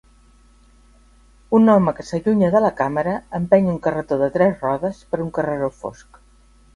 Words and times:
Un 1.57 1.73
home 1.73 1.91
que 1.99 2.05
s'allunya 2.07 2.49
de 2.55 2.61
la 2.65 2.71
càmera 2.79 3.13
empeny 3.41 3.67
un 3.73 3.77
carretó 3.89 4.17
de 4.23 4.31
tres 4.39 4.57
rodes 4.65 5.03
per 5.13 5.21
un 5.27 5.31
carreró 5.37 5.71
fosc. 5.83 6.19